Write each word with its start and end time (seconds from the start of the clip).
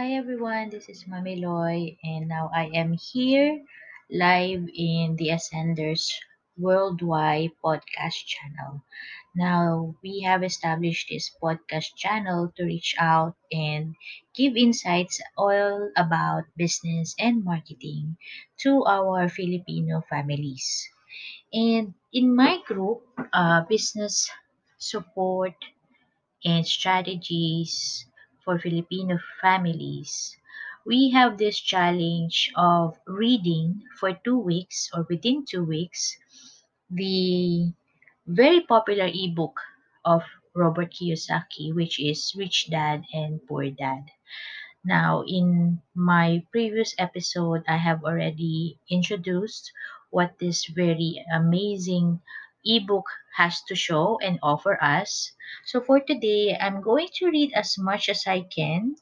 Hi 0.00 0.14
everyone, 0.16 0.70
this 0.70 0.88
is 0.88 1.04
Mami 1.04 1.36
Loy, 1.44 1.98
and 2.02 2.26
now 2.26 2.48
I 2.54 2.72
am 2.72 2.96
here 2.96 3.60
live 4.10 4.64
in 4.72 5.16
the 5.16 5.28
Ascenders 5.28 6.08
Worldwide 6.56 7.50
podcast 7.62 8.24
channel. 8.24 8.80
Now, 9.36 9.94
we 10.02 10.22
have 10.22 10.42
established 10.42 11.08
this 11.10 11.28
podcast 11.36 11.96
channel 11.96 12.50
to 12.56 12.64
reach 12.64 12.94
out 12.98 13.36
and 13.52 13.94
give 14.34 14.56
insights 14.56 15.20
all 15.36 15.90
about 15.94 16.44
business 16.56 17.14
and 17.18 17.44
marketing 17.44 18.16
to 18.64 18.82
our 18.86 19.28
Filipino 19.28 20.00
families. 20.08 20.88
And 21.52 21.92
in 22.10 22.34
my 22.34 22.62
group, 22.64 23.02
uh, 23.34 23.68
business 23.68 24.30
support 24.78 25.52
and 26.44 26.66
strategies 26.66 28.06
for 28.50 28.58
Filipino 28.58 29.18
families, 29.40 30.36
we 30.84 31.10
have 31.10 31.38
this 31.38 31.60
challenge 31.60 32.50
of 32.56 32.98
reading 33.06 33.82
for 34.00 34.12
two 34.24 34.38
weeks 34.38 34.90
or 34.94 35.06
within 35.08 35.44
two 35.46 35.64
weeks 35.64 36.18
the 36.90 37.72
very 38.26 38.60
popular 38.62 39.08
ebook 39.12 39.60
of 40.04 40.24
Robert 40.54 40.92
Kiyosaki, 40.92 41.74
which 41.74 42.00
is 42.00 42.34
Rich 42.36 42.70
Dad 42.70 43.04
and 43.14 43.40
Poor 43.46 43.70
Dad. 43.70 44.10
Now, 44.84 45.24
in 45.26 45.82
my 45.94 46.44
previous 46.52 46.94
episode, 46.98 47.64
I 47.68 47.78
have 47.78 48.04
already 48.04 48.78
introduced 48.90 49.72
what 50.10 50.38
this 50.38 50.66
very 50.66 51.24
amazing 51.32 52.22
ebook 52.64 53.06
has 53.36 53.62
to 53.68 53.74
show 53.74 54.18
and 54.22 54.38
offer 54.42 54.82
us. 54.82 55.32
So, 55.64 55.80
for 55.80 56.00
today, 56.00 56.56
I'm 56.60 56.80
going 56.82 57.08
to 57.14 57.30
read 57.30 57.52
as 57.54 57.78
much 57.78 58.08
as 58.08 58.26
I 58.26 58.42
can 58.42 58.96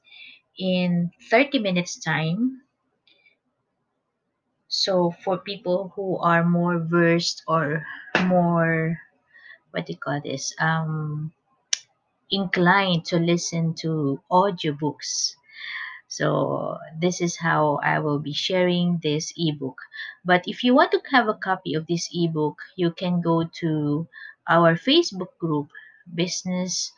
in 0.58 1.10
30 1.30 1.58
minutes 1.58 1.98
time. 1.98 2.62
So, 4.68 5.10
for 5.10 5.38
people 5.38 5.92
who 5.96 6.18
are 6.18 6.44
more 6.44 6.78
versed 6.78 7.42
or 7.48 7.86
more, 8.24 9.00
what 9.70 9.86
do 9.86 9.92
you 9.94 9.98
call 9.98 10.20
this, 10.20 10.54
um, 10.60 11.32
inclined 12.30 13.04
to 13.06 13.18
listen 13.18 13.74
to 13.74 14.20
audiobooks. 14.30 15.34
So 16.08 16.78
this 17.00 17.20
is 17.20 17.36
how 17.36 17.80
I 17.84 17.98
will 18.00 18.18
be 18.18 18.32
sharing 18.32 18.98
this 19.02 19.32
ebook. 19.36 19.78
But 20.24 20.42
if 20.48 20.64
you 20.64 20.74
want 20.74 20.92
to 20.92 21.02
have 21.12 21.28
a 21.28 21.34
copy 21.34 21.74
of 21.74 21.86
this 21.86 22.08
ebook, 22.12 22.58
you 22.76 22.90
can 22.90 23.20
go 23.20 23.44
to 23.62 24.08
our 24.48 24.74
Facebook 24.76 25.36
group, 25.38 25.68
Business 26.14 26.92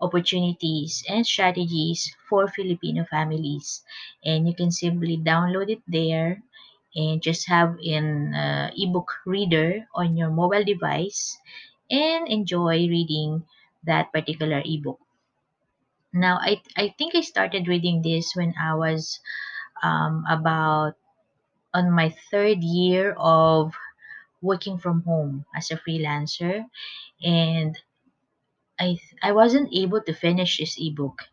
Opportunities 0.00 1.04
and 1.08 1.26
Strategies 1.26 2.14
for 2.28 2.48
Filipino 2.48 3.04
Families. 3.04 3.82
And 4.24 4.48
you 4.48 4.54
can 4.54 4.70
simply 4.70 5.18
download 5.18 5.70
it 5.70 5.82
there 5.86 6.42
and 6.96 7.22
just 7.22 7.48
have 7.48 7.78
an 7.84 8.34
uh, 8.34 8.70
ebook 8.76 9.12
reader 9.26 9.86
on 9.94 10.16
your 10.16 10.30
mobile 10.30 10.64
device 10.64 11.38
and 11.90 12.28
enjoy 12.28 12.88
reading 12.88 13.44
that 13.84 14.12
particular 14.12 14.62
ebook. 14.64 15.00
Now, 16.16 16.38
I, 16.42 16.62
I 16.76 16.94
think 16.98 17.14
I 17.14 17.20
started 17.20 17.68
reading 17.68 18.02
this 18.02 18.34
when 18.34 18.54
I 18.60 18.74
was 18.74 19.20
um, 19.82 20.24
about 20.28 20.94
on 21.74 21.90
my 21.92 22.10
third 22.30 22.62
year 22.64 23.14
of 23.18 23.74
working 24.42 24.78
from 24.78 25.02
home 25.04 25.46
as 25.56 25.70
a 25.70 25.76
freelancer, 25.78 26.66
and 27.24 27.78
I 28.80 28.98
I 29.22 29.32
wasn't 29.32 29.74
able 29.74 30.00
to 30.02 30.14
finish 30.14 30.56
this 30.56 30.78
ebook, 30.80 31.24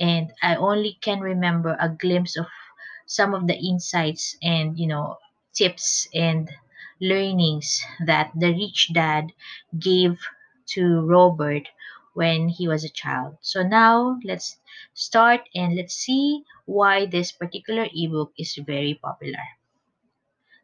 and 0.00 0.32
I 0.42 0.56
only 0.56 0.98
can 1.00 1.20
remember 1.20 1.76
a 1.80 1.88
glimpse 1.88 2.36
of 2.36 2.46
some 3.06 3.34
of 3.34 3.46
the 3.48 3.56
insights 3.58 4.36
and 4.42 4.78
you 4.78 4.86
know 4.86 5.18
tips 5.54 6.08
and 6.14 6.50
learnings 7.00 7.80
that 8.06 8.32
the 8.36 8.52
rich 8.54 8.90
dad 8.94 9.32
gave 9.78 10.20
to 10.74 11.00
Robert 11.02 11.68
when 12.14 12.48
he 12.48 12.68
was 12.68 12.84
a 12.84 12.88
child. 12.88 13.36
So 13.40 13.62
now 13.62 14.18
let's 14.24 14.58
start 14.94 15.48
and 15.54 15.76
let's 15.76 15.94
see 15.94 16.44
why 16.66 17.06
this 17.06 17.32
particular 17.32 17.86
ebook 17.94 18.32
is 18.38 18.54
very 18.56 18.94
popular. 18.94 19.44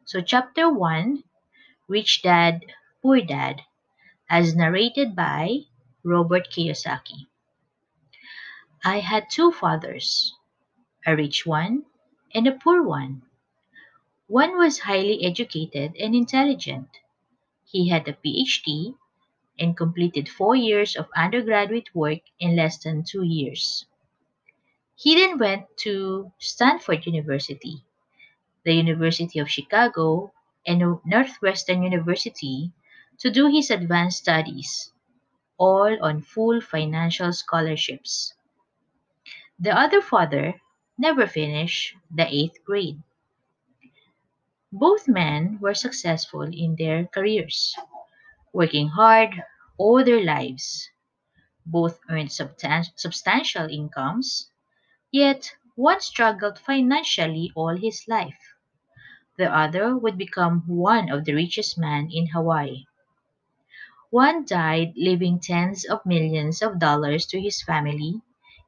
So 0.05 0.21
chapter 0.21 0.69
1, 0.71 1.23
Rich 1.87 2.21
Dad, 2.23 2.65
Poor 3.01 3.21
Dad, 3.21 3.61
as 4.29 4.55
narrated 4.55 5.15
by 5.15 5.59
Robert 6.03 6.49
Kiyosaki. 6.49 7.27
I 8.83 8.99
had 8.99 9.29
two 9.29 9.51
fathers, 9.51 10.33
a 11.05 11.15
rich 11.15 11.45
one 11.45 11.85
and 12.33 12.47
a 12.47 12.51
poor 12.51 12.83
one. 12.83 13.23
One 14.27 14.57
was 14.57 14.79
highly 14.79 15.23
educated 15.25 15.95
and 15.97 16.13
intelligent. 16.13 16.89
He 17.65 17.89
had 17.89 18.07
a 18.07 18.13
PhD 18.13 18.95
and 19.59 19.77
completed 19.77 20.29
four 20.29 20.55
years 20.55 20.95
of 20.95 21.09
undergraduate 21.15 21.93
work 21.95 22.19
in 22.39 22.55
less 22.55 22.77
than 22.83 23.03
two 23.03 23.23
years. 23.23 23.85
He 24.95 25.15
then 25.15 25.37
went 25.37 25.65
to 25.77 26.31
Stanford 26.39 27.05
University, 27.05 27.83
the 28.63 28.73
University 28.73 29.39
of 29.39 29.49
Chicago, 29.49 30.33
and 30.65 30.99
Northwestern 31.05 31.83
University 31.83 32.71
to 33.19 33.31
do 33.31 33.47
his 33.47 33.71
advanced 33.71 34.19
studies, 34.19 34.91
all 35.57 35.97
on 36.03 36.21
full 36.21 36.61
financial 36.61 37.31
scholarships. 37.33 38.33
The 39.59 39.71
other 39.71 40.01
father 40.01 40.61
never 40.97 41.27
finished 41.27 41.95
the 42.11 42.27
eighth 42.27 42.63
grade. 42.65 43.01
Both 44.71 45.07
men 45.07 45.57
were 45.61 45.73
successful 45.73 46.41
in 46.41 46.75
their 46.75 47.05
careers, 47.07 47.75
working 48.57 48.89
hard 48.89 49.29
all 49.77 50.03
their 50.03 50.23
lives. 50.25 50.89
Both 51.67 51.99
earned 52.09 52.29
substan- 52.29 52.91
substantial 52.97 53.69
incomes, 53.69 54.49
yet 55.11 55.51
one 55.75 56.01
struggled 56.01 56.57
financially 56.57 57.51
all 57.55 57.77
his 57.77 58.03
life. 58.07 58.39
The 59.37 59.55
other 59.55 59.95
would 59.95 60.17
become 60.17 60.63
one 60.67 61.11
of 61.11 61.25
the 61.25 61.35
richest 61.35 61.77
men 61.77 62.09
in 62.11 62.27
Hawaii. 62.27 62.85
One 64.09 64.43
died 64.45 64.93
leaving 64.97 65.39
tens 65.39 65.85
of 65.85 66.05
millions 66.05 66.63
of 66.63 66.79
dollars 66.79 67.27
to 67.27 67.39
his 67.39 67.61
family, 67.61 68.21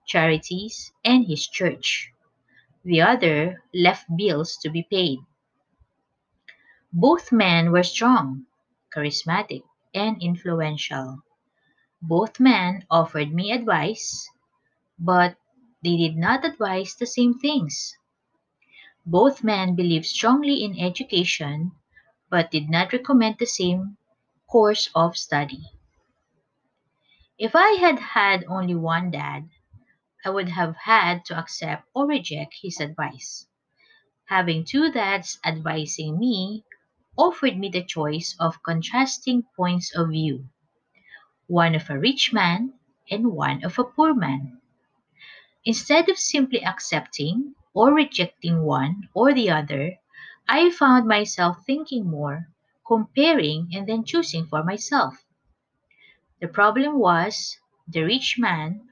charities, 0.06 0.94
and 1.03 1.25
his 1.25 1.47
church. 1.47 2.11
The 2.85 3.01
other 3.01 3.63
left 3.73 4.06
bills 4.16 4.57
to 4.57 4.69
be 4.69 4.83
paid. 4.83 5.19
Both 6.94 7.31
men 7.31 7.71
were 7.71 7.83
strong, 7.83 8.45
charismatic, 8.95 9.63
and 9.94 10.22
influential. 10.22 11.22
Both 12.01 12.39
men 12.39 12.85
offered 12.89 13.33
me 13.33 13.51
advice, 13.51 14.29
but 15.00 15.38
they 15.83 15.97
did 15.97 16.17
not 16.17 16.45
advise 16.45 16.95
the 16.95 17.05
same 17.07 17.39
things. 17.39 17.95
Both 19.05 19.44
men 19.44 19.75
believed 19.75 20.05
strongly 20.05 20.63
in 20.63 20.79
education, 20.79 21.73
but 22.29 22.51
did 22.51 22.69
not 22.69 22.94
recommend 22.94 23.38
the 23.39 23.45
same 23.45 23.97
course 24.47 24.89
of 24.95 25.17
study. 25.17 25.66
If 27.39 27.56
I 27.56 27.71
had 27.71 27.97
had 27.97 28.45
only 28.47 28.75
one 28.75 29.09
dad, 29.09 29.50
I 30.25 30.29
would 30.29 30.50
have 30.50 30.75
had 30.77 31.25
to 31.25 31.38
accept 31.39 31.88
or 31.95 32.07
reject 32.07 32.56
his 32.61 32.79
advice. 32.79 33.47
Having 34.25 34.66
two 34.66 34.91
dads 34.91 35.39
advising 35.45 36.19
me 36.19 36.66
offered 37.19 37.59
me 37.59 37.69
the 37.69 37.84
choice 37.84 38.35
of 38.40 38.63
contrasting 38.63 39.44
points 39.56 39.94
of 39.96 40.09
view 40.09 40.50
one 41.47 41.75
of 41.75 41.90
a 41.90 42.00
rich 42.00 42.31
man 42.31 42.74
and 43.12 43.33
one 43.33 43.63
of 43.66 43.77
a 43.77 43.83
poor 43.83 44.13
man. 44.13 44.62
Instead 45.66 46.07
of 46.10 46.18
simply 46.18 46.63
accepting 46.63 47.56
or 47.74 47.94
rejecting 47.94 48.62
one 48.63 49.10
or 49.13 49.33
the 49.33 49.50
other, 49.50 49.98
I 50.48 50.69
found 50.71 51.07
myself 51.07 51.66
thinking 51.66 52.10
more, 52.10 52.48
comparing, 52.88 53.69
and 53.74 53.88
then 53.88 54.04
choosing 54.06 54.48
for 54.48 54.63
myself. 54.63 55.25
The 56.42 56.48
problem 56.48 57.00
was 57.00 57.57
the 57.88 58.04
rich 58.04 58.38
man 58.39 58.89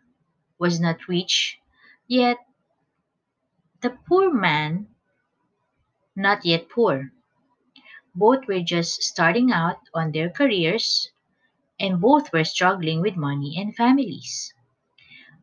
was 0.60 0.80
not 0.80 1.08
rich, 1.08 1.60
yet 2.08 2.38
the 3.82 3.92
poor 4.08 4.34
man 4.34 4.88
not 6.16 6.46
yet 6.46 6.70
poor. 6.70 7.12
Both 8.18 8.48
were 8.50 8.60
just 8.62 9.04
starting 9.04 9.54
out 9.54 9.78
on 9.94 10.12
their 10.12 10.30
careers, 10.30 11.12
and 11.80 12.02
both 12.02 12.34
were 12.34 12.44
struggling 12.44 13.02
with 13.02 13.16
money 13.16 13.56
and 13.58 13.76
families. 13.76 14.54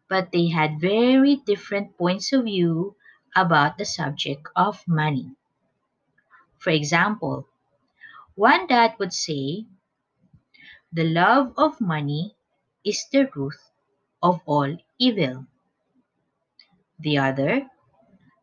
But 0.09 0.33
they 0.33 0.49
had 0.49 0.81
very 0.81 1.37
different 1.37 1.97
points 1.99 2.33
of 2.33 2.45
view 2.45 2.97
about 3.37 3.79
the 3.79 3.85
subject 3.85 4.49
of 4.57 4.83
money. 4.89 5.37
For 6.59 6.71
example, 6.71 7.47
one 8.37 8.67
dad 8.67 8.97
would 8.99 9.13
say, 9.13 9.67
The 10.93 11.05
love 11.05 11.55
of 11.57 11.81
money 11.81 12.37
is 12.85 13.07
the 13.13 13.29
root 13.37 13.57
of 14.23 14.41
all 14.47 14.77
evil. 14.99 15.47
The 16.99 17.19
other, 17.19 17.71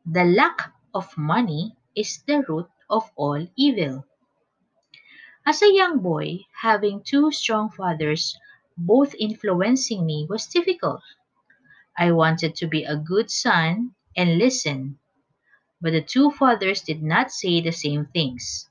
the 0.05 0.23
lack 0.25 0.73
of 0.93 1.17
money 1.17 1.75
is 1.95 2.23
the 2.27 2.45
root 2.47 2.69
of 2.89 3.11
all 3.17 3.47
evil. 3.57 4.05
As 5.45 5.61
a 5.61 5.71
young 5.71 5.99
boy, 5.99 6.45
having 6.61 7.03
two 7.03 7.31
strong 7.31 7.69
fathers 7.69 8.35
both 8.75 9.13
influencing 9.19 10.03
me 10.03 10.25
was 10.27 10.47
difficult. 10.47 11.03
I 11.97 12.11
wanted 12.11 12.55
to 12.55 12.67
be 12.67 12.83
a 12.83 12.97
good 12.97 13.31
son 13.31 13.95
and 14.17 14.37
listen, 14.37 14.99
but 15.81 15.93
the 15.93 16.01
two 16.01 16.31
fathers 16.31 16.81
did 16.81 17.03
not 17.03 17.31
say 17.31 17.61
the 17.61 17.71
same 17.71 18.05
things. 18.07 18.69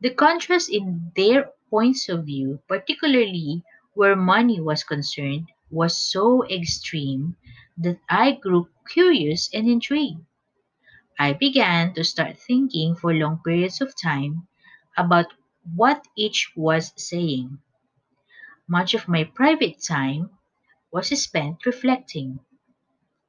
The 0.00 0.10
contrast 0.10 0.68
in 0.68 1.12
their 1.14 1.52
points 1.70 2.08
of 2.08 2.26
view, 2.26 2.60
particularly 2.66 3.62
where 3.94 4.16
money 4.16 4.60
was 4.60 4.82
concerned, 4.82 5.48
was 5.70 5.96
so 5.96 6.44
extreme 6.48 7.36
that 7.78 8.00
I 8.08 8.32
grew 8.32 8.68
curious 8.92 9.48
and 9.54 9.68
intrigued. 9.68 10.24
I 11.20 11.34
began 11.34 11.94
to 11.94 12.02
start 12.02 12.36
thinking 12.36 12.96
for 12.96 13.14
long 13.14 13.40
periods 13.44 13.80
of 13.80 13.94
time 13.96 14.48
about 14.96 15.26
what 15.74 16.06
each 16.16 16.52
was 16.56 16.92
saying. 16.96 17.58
Much 18.68 18.94
of 18.94 19.08
my 19.08 19.24
private 19.24 19.82
time 19.82 20.30
was 20.92 21.08
spent 21.22 21.66
reflecting, 21.66 22.40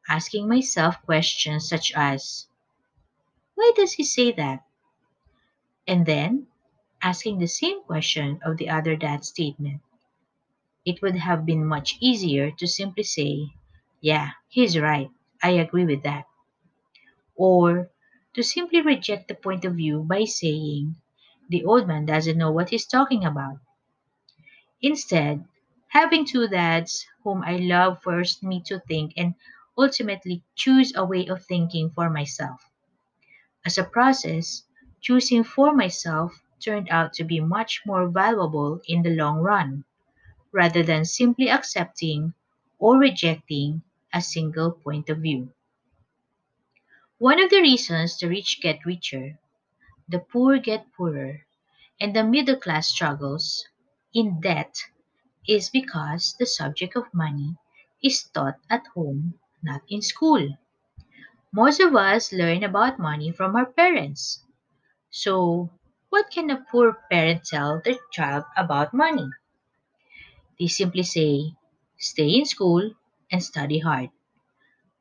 asking 0.08 0.48
myself 0.48 1.02
questions 1.04 1.68
such 1.68 1.92
as, 1.96 2.48
Why 3.56 3.72
does 3.76 3.94
he 3.94 4.04
say 4.04 4.32
that? 4.34 4.66
And 5.88 6.06
then 6.06 6.48
asking 7.02 7.40
the 7.40 7.48
same 7.48 7.84
question 7.84 8.40
of 8.46 8.58
the 8.58 8.70
other 8.70 8.96
dad's 8.96 9.28
statement. 9.28 9.82
It 10.86 11.02
would 11.02 11.16
have 11.16 11.46
been 11.46 11.66
much 11.66 11.98
easier 12.00 12.52
to 12.52 12.68
simply 12.68 13.04
say, 13.04 13.48
Yeah, 14.00 14.32
he's 14.48 14.78
right. 14.78 15.10
I 15.44 15.52
agree 15.52 15.86
with 15.86 16.04
that. 16.04 16.26
Or 17.36 17.90
to 18.34 18.44
simply 18.44 18.82
reject 18.82 19.28
the 19.28 19.36
point 19.36 19.66
of 19.66 19.76
view 19.76 20.04
by 20.04 20.26
saying, 20.26 20.96
The 21.52 21.66
old 21.66 21.88
man 21.88 22.06
doesn't 22.06 22.38
know 22.38 22.52
what 22.52 22.70
he's 22.70 22.88
talking 22.88 23.26
about. 23.26 23.60
Instead, 24.82 25.46
having 25.90 26.26
two 26.26 26.48
dads 26.48 27.06
whom 27.24 27.44
I 27.44 27.58
love 27.58 28.02
forced 28.02 28.42
me 28.42 28.64
to 28.68 28.80
think 28.80 29.14
and 29.18 29.36
ultimately 29.78 30.44
choose 30.56 30.96
a 30.96 31.06
way 31.06 31.28
of 31.28 31.46
thinking 31.46 31.90
for 31.92 32.10
myself. 32.10 32.72
As 33.66 33.78
a 33.78 33.84
process, 33.84 34.64
choosing 35.02 35.44
for 35.44 35.76
myself 35.76 36.42
turned 36.62 36.88
out 36.90 37.12
to 37.16 37.26
be 37.26 37.42
much 37.42 37.82
more 37.86 38.08
valuable 38.08 38.82
in 38.88 39.04
the 39.04 39.14
long 39.14 39.40
run, 39.40 39.84
rather 40.54 40.84
than 40.84 41.04
simply 41.04 41.50
accepting 41.50 42.34
or 42.80 42.98
rejecting 42.98 43.82
a 44.14 44.22
single 44.22 44.72
point 44.72 45.10
of 45.10 45.18
view. 45.18 45.52
One 47.18 47.44
of 47.44 47.50
the 47.50 47.62
reasons 47.62 48.18
the 48.18 48.30
rich 48.30 48.62
get 48.62 48.86
richer, 48.86 49.38
the 50.12 50.20
poor 50.20 50.60
get 50.60 50.94
poorer, 50.94 51.42
and 52.00 52.16
the 52.16 52.24
middle 52.24 52.58
class 52.58 52.90
struggles 52.90 53.66
in 54.14 54.40
debt 54.42 54.76
is 55.48 55.70
because 55.70 56.36
the 56.40 56.46
subject 56.46 56.96
of 56.96 57.14
money 57.14 57.58
is 58.04 58.24
taught 58.24 58.60
at 58.70 58.86
home, 58.96 59.40
not 59.64 59.82
in 59.90 60.02
school. 60.02 60.58
Most 61.54 61.80
of 61.80 61.96
us 61.96 62.34
learn 62.34 62.62
about 62.62 63.00
money 63.00 63.32
from 63.32 63.56
our 63.56 63.66
parents. 63.68 64.44
So, 65.12 65.70
what 66.10 66.32
can 66.32 66.50
a 66.50 66.66
poor 66.72 66.94
parent 67.12 67.46
tell 67.46 67.82
their 67.84 68.00
child 68.12 68.46
about 68.58 68.94
money? 68.94 69.30
They 70.58 70.68
simply 70.68 71.04
say, 71.04 71.56
stay 72.00 72.30
in 72.40 72.46
school 72.46 72.94
and 73.34 73.44
study 73.44 73.80
hard. 73.80 74.12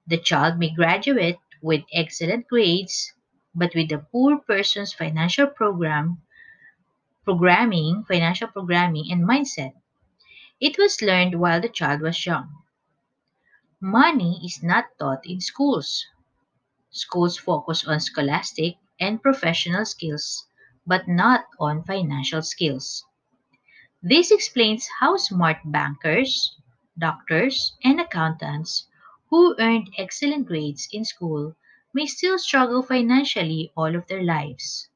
The 0.07 0.19
child 0.19 0.59
may 0.59 0.69
graduate 0.75 1.39
with 1.63 1.85
excellent 1.95 2.49
grades, 2.49 3.15
but 3.55 3.75
with 3.75 3.89
the 3.89 3.99
poor 3.99 4.39
person's 4.39 4.93
financial 4.93 5.47
program, 5.47 6.23
programming, 7.25 8.05
financial 8.05 8.49
programming, 8.49 9.11
and 9.11 9.27
mindset, 9.27 9.73
it 10.61 10.79
was 10.79 11.03
learned 11.03 11.41
while 11.41 11.61
the 11.61 11.69
child 11.69 12.01
was 12.01 12.27
young. 12.27 12.49
Money 13.83 14.41
is 14.45 14.63
not 14.63 14.87
taught 14.99 15.27
in 15.27 15.41
schools. 15.41 16.07
Schools 16.91 17.37
focus 17.37 17.87
on 17.87 18.01
scholastic 18.01 18.77
and 19.01 19.23
professional 19.23 19.85
skills, 19.85 20.47
but 20.87 21.09
not 21.09 21.47
on 21.59 21.83
financial 21.85 22.43
skills. 22.43 23.05
This 24.03 24.31
explains 24.31 24.89
how 25.01 25.17
smart 25.17 25.59
bankers, 25.65 26.57
doctors, 26.99 27.77
and 27.83 28.01
accountants 28.01 28.87
who 29.31 29.57
earned 29.59 29.91
excellent 29.97 30.47
grades 30.47 30.89
in 30.93 31.05
school 31.05 31.57
may 31.95 32.07
still 32.07 32.39
struggle 32.39 32.83
financially 32.83 33.73
all 33.77 33.97
of 33.97 34.07
their 34.09 34.23
lives. 34.23 34.89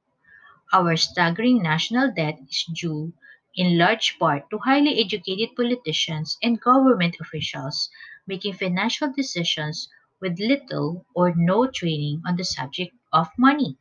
Our 0.74 0.98
staggering 0.98 1.62
national 1.62 2.12
debt 2.12 2.38
is 2.50 2.66
due 2.74 3.14
in 3.56 3.78
large 3.78 4.18
part 4.18 4.50
to 4.50 4.58
highly 4.58 5.00
educated 5.00 5.56
politicians 5.56 6.36
and 6.42 6.60
government 6.60 7.16
officials 7.18 7.88
making 8.26 8.52
financial 8.54 9.10
decisions 9.10 9.88
with 10.20 10.38
little 10.38 11.06
or 11.14 11.32
no 11.34 11.66
training 11.66 12.20
on 12.26 12.36
the 12.36 12.44
subject 12.44 12.94
of 13.12 13.28
money. 13.38 13.78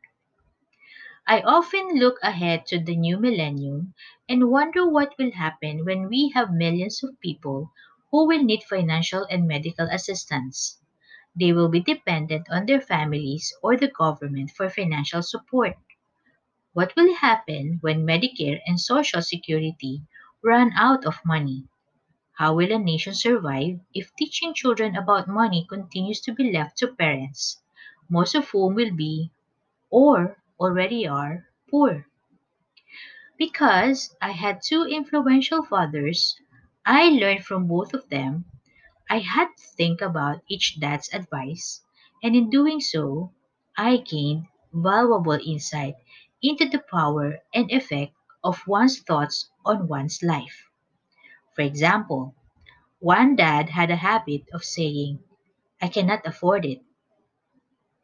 I 1.28 1.42
often 1.42 2.00
look 2.00 2.18
ahead 2.24 2.66
to 2.68 2.80
the 2.80 2.96
new 2.96 3.20
millennium 3.20 3.94
and 4.30 4.50
wonder 4.50 4.88
what 4.88 5.18
will 5.20 5.34
happen 5.34 5.84
when 5.84 6.08
we 6.08 6.30
have 6.34 6.54
millions 6.54 7.04
of 7.04 7.20
people 7.20 7.74
who 8.12 8.26
will 8.26 8.42
need 8.42 8.64
financial 8.64 9.26
and 9.30 9.46
medical 9.46 9.88
assistance. 9.92 10.80
They 11.36 11.54
will 11.54 11.70
be 11.70 11.82
dependent 11.82 12.48
on 12.50 12.66
their 12.66 12.82
families 12.82 13.54
or 13.62 13.78
the 13.78 13.90
government 13.90 14.52
for 14.52 14.70
financial 14.70 15.22
support. 15.22 15.78
What 16.74 16.94
will 16.98 17.16
happen 17.16 17.78
when 17.82 18.06
Medicare 18.06 18.60
and 18.68 18.80
Social 18.80 19.22
Security 19.22 20.02
run 20.44 20.72
out 20.76 21.06
of 21.06 21.20
money? 21.26 21.70
How 22.34 22.56
will 22.56 22.72
a 22.72 22.80
nation 22.80 23.14
survive 23.14 23.80
if 23.94 24.16
teaching 24.16 24.54
children 24.54 24.96
about 24.96 25.28
money 25.28 25.66
continues 25.70 26.22
to 26.22 26.34
be 26.34 26.52
left 26.52 26.78
to 26.80 26.88
parents, 26.88 27.62
most 28.10 28.36
of 28.36 28.50
whom 28.50 28.76
will 28.76 28.94
be, 28.96 29.32
or 29.90 30.38
already 30.60 31.08
are, 31.08 31.48
poor? 31.70 32.08
Because 33.38 34.16
I 34.20 34.32
had 34.32 34.62
two 34.64 34.86
influential 34.86 35.64
fathers, 35.64 36.36
I 36.86 37.10
learned 37.10 37.46
from 37.46 37.68
both 37.68 37.94
of 37.94 38.10
them. 38.10 38.46
I 39.10 39.20
had 39.20 39.48
to 39.58 39.64
think 39.78 40.02
about 40.02 40.42
each 40.50 40.80
dad's 40.80 41.10
advice, 41.14 41.82
and 42.22 42.36
in 42.36 42.50
doing 42.50 42.82
so, 42.82 43.32
I 43.78 43.98
gained 43.98 44.48
valuable 44.74 45.40
insight 45.46 45.96
into 46.42 46.68
the 46.68 46.80
power 46.92 47.40
and 47.54 47.72
effect 47.72 48.14
of 48.44 48.68
one's 48.68 49.00
thoughts 49.00 49.50
on 49.66 49.88
one's 49.88 50.22
life. 50.22 50.68
For 51.56 51.62
example, 51.64 52.36
one 53.00 53.36
dad 53.36 53.70
had 53.70 53.92
a 53.92 53.98
habit 53.98 54.44
of 54.54 54.64
saying, 54.64 55.20
I 55.82 55.90
cannot 55.90 56.26
afford 56.28 56.66
it. 56.66 56.82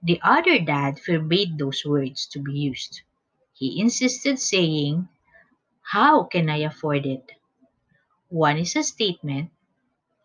The 0.04 0.20
other 0.22 0.60
dad 0.60 1.00
forbade 1.00 1.58
those 1.58 1.86
words 1.86 2.26
to 2.34 2.40
be 2.40 2.52
used. 2.52 3.02
He 3.54 3.80
insisted, 3.80 4.38
saying, 4.38 5.08
How 5.82 6.24
can 6.26 6.50
I 6.50 6.58
afford 6.58 7.06
it? 7.06 7.32
One 8.30 8.58
is 8.58 8.76
a 8.76 8.84
statement 8.84 9.52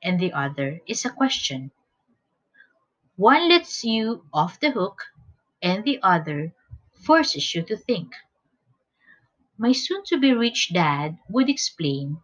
and 0.05 0.21
the 0.21 0.33
other 0.33 0.81
is 0.87 1.05
a 1.05 1.11
question. 1.11 1.73
One 3.17 3.49
lets 3.49 3.83
you 3.83 4.25
off 4.33 4.61
the 4.61 4.71
hook 4.71 5.03
and 5.61 5.85
the 5.85 5.99
other 6.01 6.55
forces 7.05 7.53
you 7.55 7.63
to 7.63 7.77
think. 7.77 8.13
My 9.59 9.73
soon 9.73 10.05
to 10.05 10.17
be 10.17 10.33
rich 10.33 10.71
dad 10.73 11.19
would 11.29 11.51
explain 11.51 12.23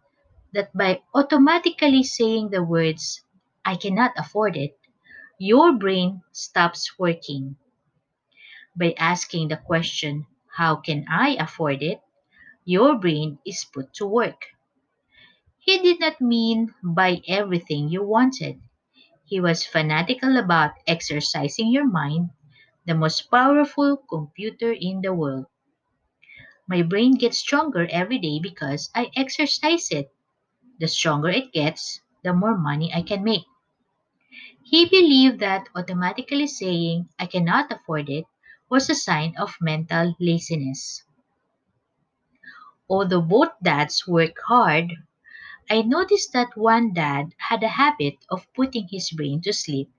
that 0.53 0.71
by 0.77 1.03
automatically 1.13 2.03
saying 2.03 2.49
the 2.51 2.63
words, 2.63 3.21
I 3.65 3.75
cannot 3.75 4.13
afford 4.17 4.57
it, 4.57 4.79
your 5.39 5.73
brain 5.73 6.23
stops 6.31 6.99
working. 6.99 7.57
By 8.75 8.93
asking 8.97 9.47
the 9.47 9.55
question, 9.55 10.27
How 10.57 10.75
can 10.75 11.05
I 11.09 11.37
afford 11.39 11.81
it? 11.81 12.01
your 12.65 12.97
brain 12.97 13.39
is 13.45 13.65
put 13.65 13.93
to 13.95 14.05
work. 14.07 14.45
He 15.61 15.79
did 15.79 16.01
not 16.01 16.19
mean 16.19 16.73
buy 16.83 17.21
everything 17.25 17.87
you 17.87 18.03
wanted. 18.03 18.61
He 19.25 19.39
was 19.39 19.65
fanatical 19.65 20.37
about 20.37 20.73
exercising 20.87 21.69
your 21.71 21.87
mind, 21.87 22.31
the 22.85 22.95
most 22.95 23.31
powerful 23.31 23.97
computer 23.97 24.73
in 24.73 25.01
the 25.01 25.13
world. 25.13 25.47
My 26.67 26.81
brain 26.81 27.13
gets 27.17 27.37
stronger 27.37 27.87
every 27.91 28.17
day 28.17 28.39
because 28.39 28.89
I 28.95 29.11
exercise 29.15 29.91
it. 29.91 30.11
The 30.79 30.87
stronger 30.87 31.29
it 31.29 31.53
gets, 31.53 32.01
the 32.23 32.33
more 32.33 32.57
money 32.57 32.93
I 32.93 33.03
can 33.03 33.23
make. 33.23 33.45
He 34.63 34.85
believed 34.87 35.39
that 35.41 35.69
automatically 35.75 36.47
saying, 36.47 37.09
I 37.19 37.27
cannot 37.27 37.71
afford 37.71 38.09
it, 38.09 38.25
was 38.71 38.89
a 38.89 38.95
sign 38.95 39.35
of 39.37 39.55
mental 39.61 40.15
laziness. 40.19 41.03
Although 42.87 43.21
both 43.23 43.49
dads 43.63 44.07
work 44.07 44.35
hard, 44.45 44.91
I 45.69 45.81
noticed 45.83 46.33
that 46.33 46.57
one 46.57 46.93
dad 46.93 47.33
had 47.49 47.63
a 47.63 47.67
habit 47.69 48.17
of 48.29 48.51
putting 48.53 48.87
his 48.89 49.09
brain 49.11 49.41
to 49.41 49.53
sleep 49.53 49.89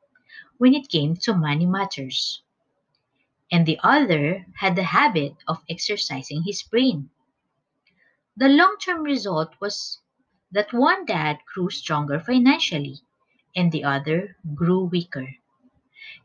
when 0.59 0.75
it 0.75 0.88
came 0.88 1.16
to 1.16 1.35
money 1.35 1.66
matters. 1.66 2.42
And 3.52 3.66
the 3.66 3.78
other 3.85 4.47
had 4.57 4.75
the 4.75 4.83
habit 4.83 5.37
of 5.47 5.62
exercising 5.69 6.42
his 6.42 6.62
brain. 6.64 7.11
The 8.37 8.49
long 8.49 8.76
term 8.78 9.02
result 9.04 9.54
was 9.61 9.99
that 10.50 10.73
one 10.73 11.07
dad 11.07 11.38
grew 11.54 11.71
stronger 11.71 12.21
financially 12.21 12.99
and 13.57 13.73
the 13.73 13.85
other 13.85 14.37
grew 14.54 14.85
weaker. 14.85 15.37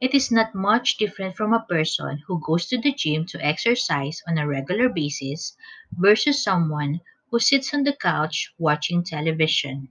It 0.01 0.13
is 0.15 0.31
not 0.31 0.55
much 0.55 0.97
different 0.97 1.35
from 1.35 1.53
a 1.53 1.65
person 1.69 2.23
who 2.27 2.41
goes 2.43 2.65
to 2.67 2.77
the 2.81 2.93
gym 2.93 3.25
to 3.27 3.45
exercise 3.45 4.23
on 4.27 4.37
a 4.37 4.47
regular 4.47 4.89
basis 4.89 5.55
versus 5.91 6.43
someone 6.43 7.01
who 7.29 7.39
sits 7.39 7.73
on 7.73 7.83
the 7.83 7.93
couch 7.93 8.53
watching 8.57 9.03
television. 9.03 9.89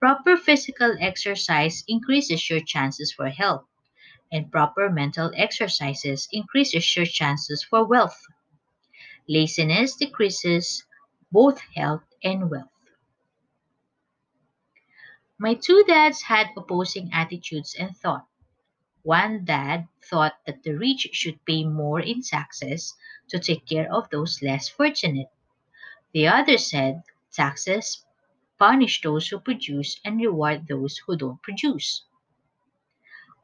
Proper 0.00 0.36
physical 0.36 0.96
exercise 1.00 1.82
increases 1.88 2.48
your 2.50 2.60
chances 2.60 3.12
for 3.12 3.28
health, 3.28 3.64
and 4.30 4.52
proper 4.52 4.90
mental 4.90 5.32
exercises 5.34 6.28
increases 6.32 6.96
your 6.96 7.06
chances 7.06 7.64
for 7.64 7.84
wealth. 7.84 8.20
Laziness 9.28 9.96
decreases 9.96 10.84
both 11.32 11.60
health 11.74 12.04
and 12.22 12.50
wealth. 12.50 12.70
My 15.38 15.54
two 15.54 15.84
dads 15.86 16.22
had 16.22 16.48
opposing 16.56 17.10
attitudes 17.12 17.74
and 17.78 17.96
thought. 17.96 18.26
One 19.02 19.44
dad 19.44 19.86
thought 20.02 20.34
that 20.46 20.62
the 20.62 20.72
rich 20.72 21.08
should 21.12 21.44
pay 21.44 21.64
more 21.64 22.00
in 22.00 22.22
taxes 22.22 22.94
to 23.28 23.38
take 23.38 23.66
care 23.66 23.92
of 23.92 24.08
those 24.10 24.40
less 24.42 24.68
fortunate. 24.68 25.28
The 26.12 26.28
other 26.28 26.58
said 26.58 27.02
taxes 27.32 28.04
punish 28.58 29.00
those 29.02 29.28
who 29.28 29.38
produce 29.38 30.00
and 30.04 30.18
reward 30.18 30.66
those 30.68 30.98
who 30.98 31.16
don't 31.16 31.42
produce. 31.42 32.04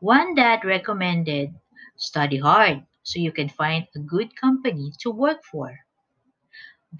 One 0.01 0.35
dad 0.35 0.65
recommended 0.65 1.55
study 1.97 2.39
hard 2.39 2.87
so 3.03 3.19
you 3.19 3.33
can 3.33 3.49
find 3.49 3.87
a 3.95 3.99
good 3.99 4.35
company 4.37 4.93
to 5.01 5.11
work 5.11 5.45
for. 5.45 5.79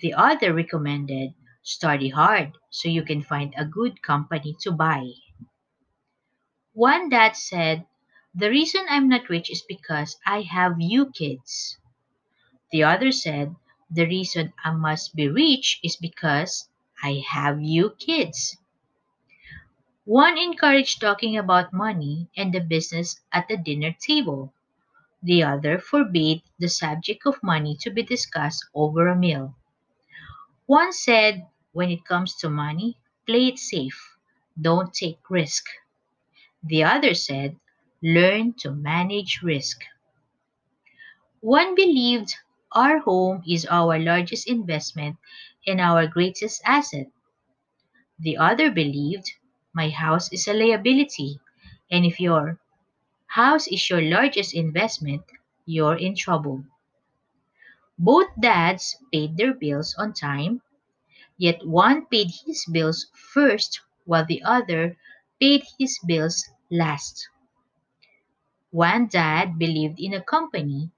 The 0.01 0.15
other 0.15 0.55
recommended 0.55 1.35
study 1.63 2.09
hard 2.09 2.53
so 2.71 2.89
you 2.89 3.03
can 3.03 3.23
find 3.23 3.55
a 3.57 3.65
good 3.65 4.03
company 4.03 4.57
to 4.61 4.73
buy. 4.73 5.11
One 6.75 7.09
dad 7.09 7.37
said, 7.37 7.87
The 8.35 8.51
reason 8.51 8.87
I'm 8.89 9.09
not 9.09 9.29
rich 9.29 9.51
is 9.51 9.63
because 9.69 10.17
I 10.27 10.43
have 10.43 10.81
you 10.81 11.11
kids. 11.11 11.79
The 12.71 12.85
other 12.85 13.13
said, 13.13 13.55
The 13.93 14.07
reason 14.07 14.53
I 14.65 14.73
must 14.73 15.15
be 15.15 15.29
rich 15.29 15.79
is 15.85 15.95
because 15.95 16.69
I 17.01 17.23
have 17.31 17.63
you 17.63 17.91
kids. 18.01 18.57
One 20.07 20.39
encouraged 20.39 21.01
talking 21.01 21.37
about 21.37 21.73
money 21.73 22.29
and 22.37 22.55
the 22.55 22.61
business 22.61 23.21
at 23.33 23.49
the 23.49 23.57
dinner 23.57 23.97
table. 24.01 24.55
The 25.23 25.45
other 25.45 25.79
forbade 25.79 26.43
the 26.59 26.69
subject 26.69 27.27
of 27.27 27.43
money 27.43 27.77
to 27.83 27.91
be 27.91 28.03
discussed 28.03 28.65
over 28.75 29.09
a 29.09 29.17
meal. 29.17 29.57
One 30.67 30.93
said, 30.93 31.47
when 31.71 31.93
it 31.93 32.05
comes 32.05 32.35
to 32.39 32.51
money, 32.51 32.99
play 33.27 33.47
it 33.47 33.61
safe. 33.61 34.17
Don't 34.61 34.93
take 34.93 35.31
risk. 35.31 35.67
The 36.63 36.85
other 36.85 37.15
said, 37.15 37.57
learn 38.03 38.55
to 38.61 38.73
manage 38.73 39.43
risk. 39.43 39.83
One 41.43 41.75
believed 41.75 42.37
our 42.75 42.99
home 42.99 43.43
is 43.49 43.67
our 43.67 43.99
largest 43.99 44.49
investment 44.49 45.17
and 45.67 45.81
our 45.81 46.07
greatest 46.07 46.63
asset. 46.65 47.07
The 48.19 48.39
other 48.39 48.71
believed 48.71 49.33
my 49.75 49.91
house 49.91 50.33
is 50.33 50.49
a 50.49 50.55
liability, 50.55 51.41
and 51.91 52.07
if 52.07 52.19
your 52.19 52.59
house 53.27 53.69
is 53.69 53.91
your 53.91 54.03
largest 54.03 54.55
investment, 54.55 55.23
you're 55.67 55.97
in 55.97 56.17
trouble. 56.17 56.65
Both 57.99 58.29
dads 58.39 58.99
paid 59.11 59.39
their 59.39 59.55
bills 59.55 59.95
on 59.97 60.13
time, 60.13 60.61
yet 61.39 61.67
one 61.67 62.07
paid 62.07 62.31
his 62.47 62.67
bills 62.67 63.07
first 63.15 63.81
while 64.07 64.27
the 64.27 64.43
other 64.43 64.97
paid 65.41 65.65
his 65.79 65.99
bills 66.07 66.49
last. 66.71 67.29
One 68.73 69.07
dad 69.07 69.57
believed 69.57 70.01
in 70.01 70.15
a 70.15 70.21
company 70.21 70.91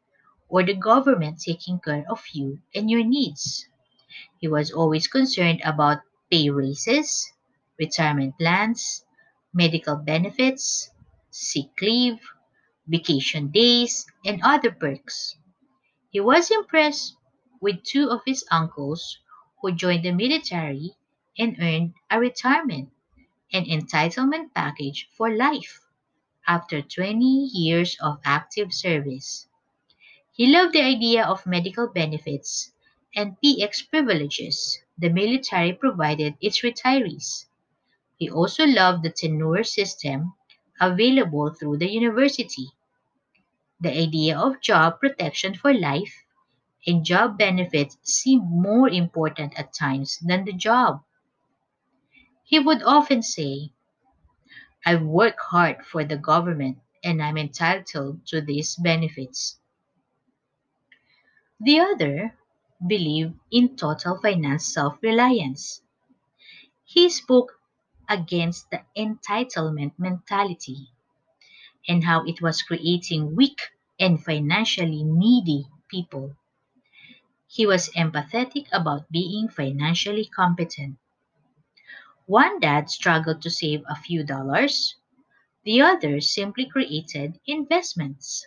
or 0.55 0.63
the 0.63 0.75
government 0.77 1.41
taking 1.41 1.81
care 1.81 2.07
of 2.09 2.23
you 2.33 2.61
and 2.77 2.89
your 2.89 3.03
needs. 3.05 3.67
He 4.39 4.47
was 4.47 4.71
always 4.71 5.09
concerned 5.09 5.61
about 5.65 6.03
pay 6.31 6.49
raises, 6.49 7.33
retirement 7.77 8.39
plans, 8.39 9.05
medical 9.53 9.97
benefits, 9.97 10.93
sick 11.33 11.71
leave, 11.83 12.21
vacation 12.87 13.51
days, 13.51 14.07
and 14.25 14.41
other 14.45 14.71
perks. 14.71 15.37
He 16.11 16.21
was 16.21 16.53
impressed 16.53 17.17
with 17.61 17.83
two 17.83 18.09
of 18.09 18.21
his 18.25 18.47
uncles 18.53 19.19
who 19.61 19.73
joined 19.73 20.05
the 20.05 20.13
military 20.13 20.93
and 21.37 21.57
earned 21.59 21.95
a 22.11 22.21
retirement 22.21 22.91
and 23.53 23.67
entitlement 23.67 24.55
package 24.55 25.09
for 25.17 25.35
life 25.35 25.81
after 26.47 26.81
20 26.81 27.25
years 27.53 27.97
of 28.01 28.21
active 28.25 28.73
service. 28.73 29.49
He 30.37 30.49
loved 30.49 30.73
the 30.73 30.83
idea 30.83 31.25
of 31.25 31.47
medical 31.47 31.87
benefits 31.87 32.73
and 33.15 33.37
PX 33.41 33.89
privileges 33.89 34.81
the 34.99 35.09
military 35.09 35.73
provided 35.73 36.35
its 36.41 36.63
retirees. 36.63 37.47
He 38.17 38.29
also 38.29 38.67
loved 38.67 39.05
the 39.05 39.11
tenure 39.11 39.63
system 39.63 40.35
available 40.81 41.55
through 41.55 41.79
the 41.79 41.89
university. 41.89 42.73
The 43.81 43.97
idea 43.97 44.37
of 44.37 44.61
job 44.61 44.99
protection 44.99 45.55
for 45.55 45.73
life 45.73 46.25
and 46.85 47.05
job 47.05 47.39
benefits 47.39 47.97
seemed 48.03 48.51
more 48.51 48.89
important 48.89 49.57
at 49.57 49.73
times 49.73 50.19
than 50.19 50.45
the 50.45 50.53
job. 50.53 51.05
He 52.43 52.59
would 52.59 52.83
often 52.83 53.23
say, 53.23 53.71
I 54.85 54.97
work 54.97 55.37
hard 55.39 55.87
for 55.87 56.05
the 56.05 56.17
government 56.17 56.79
and 57.05 57.23
I'm 57.23 57.39
entitled 57.39 58.27
to 58.27 58.41
these 58.41 58.75
benefits. 58.75 59.61
The 61.65 61.81
other 61.81 62.39
believed 62.87 63.41
in 63.51 63.75
total 63.75 64.21
finance 64.21 64.73
self 64.73 64.99
reliance. 65.03 65.83
He 66.85 67.11
spoke 67.11 67.61
against 68.09 68.71
the 68.71 68.83
entitlement 68.97 69.99
mentality 69.99 70.89
and 71.89 72.05
how 72.05 72.25
it 72.27 72.43
was 72.43 72.63
creating 72.63 73.35
weak 73.37 73.61
and 73.99 74.23
financially 74.23 75.03
needy 75.05 75.67
people. 75.89 76.37
He 77.49 77.65
was 77.65 77.89
empathetic 77.97 78.67
about 78.71 79.11
being 79.11 79.49
financially 79.49 80.27
competent. 80.27 80.99
One 82.27 82.61
dad 82.61 82.91
struggled 82.91 83.41
to 83.41 83.51
save 83.51 83.83
a 83.89 83.95
few 83.97 84.25
dollars, 84.25 84.95
the 85.65 85.83
other 85.83 86.21
simply 86.21 86.67
created 86.67 87.41
investments. 87.47 88.47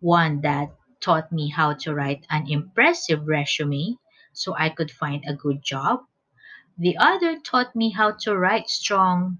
One 0.00 0.42
dad 0.42 0.72
taught 1.02 1.30
me 1.32 1.50
how 1.50 1.74
to 1.74 1.94
write 1.94 2.26
an 2.30 2.48
impressive 2.48 3.26
resume 3.28 3.98
so 4.32 4.54
I 4.56 4.70
could 4.70 4.90
find 4.90 5.22
a 5.26 5.34
good 5.34 5.62
job. 5.62 6.06
The 6.78 6.96
other 6.96 7.38
taught 7.38 7.76
me 7.76 7.90
how 7.90 8.12
to 8.22 8.38
write 8.38 8.70
strong 8.70 9.38